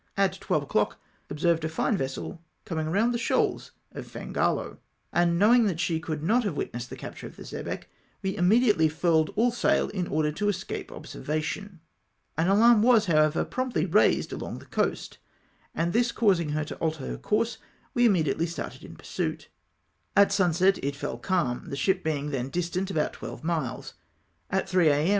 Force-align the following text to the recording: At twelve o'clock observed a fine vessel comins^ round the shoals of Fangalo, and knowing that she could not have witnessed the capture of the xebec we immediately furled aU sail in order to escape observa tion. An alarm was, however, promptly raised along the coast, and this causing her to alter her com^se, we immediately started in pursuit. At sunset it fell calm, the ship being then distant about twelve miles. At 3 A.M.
At 0.17 0.39
twelve 0.41 0.63
o'clock 0.63 0.99
observed 1.29 1.63
a 1.63 1.69
fine 1.69 1.95
vessel 1.95 2.41
comins^ 2.65 2.91
round 2.91 3.13
the 3.13 3.19
shoals 3.19 3.69
of 3.91 4.07
Fangalo, 4.11 4.77
and 5.13 5.37
knowing 5.37 5.65
that 5.65 5.79
she 5.79 5.99
could 5.99 6.23
not 6.23 6.43
have 6.43 6.57
witnessed 6.57 6.89
the 6.89 6.95
capture 6.95 7.27
of 7.27 7.35
the 7.35 7.43
xebec 7.43 7.83
we 8.23 8.35
immediately 8.35 8.89
furled 8.89 9.31
aU 9.37 9.51
sail 9.51 9.89
in 9.89 10.07
order 10.07 10.31
to 10.31 10.49
escape 10.49 10.87
observa 10.89 11.43
tion. 11.43 11.81
An 12.35 12.47
alarm 12.47 12.81
was, 12.81 13.05
however, 13.05 13.45
promptly 13.45 13.85
raised 13.85 14.33
along 14.33 14.57
the 14.57 14.65
coast, 14.65 15.19
and 15.75 15.93
this 15.93 16.11
causing 16.11 16.49
her 16.49 16.63
to 16.65 16.75
alter 16.77 17.05
her 17.05 17.17
com^se, 17.19 17.57
we 17.93 18.03
immediately 18.07 18.47
started 18.47 18.83
in 18.83 18.95
pursuit. 18.95 19.49
At 20.17 20.31
sunset 20.31 20.83
it 20.83 20.95
fell 20.95 21.19
calm, 21.19 21.65
the 21.69 21.75
ship 21.77 22.03
being 22.03 22.31
then 22.31 22.49
distant 22.49 22.89
about 22.89 23.13
twelve 23.13 23.43
miles. 23.43 23.93
At 24.49 24.67
3 24.67 24.87
A.M. 24.89 25.09